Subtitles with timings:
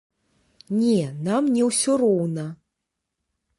[0.77, 2.49] Не, нам не ўсё роўна.